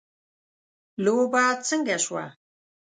[1.03, 2.25] لوبه څنګه شوه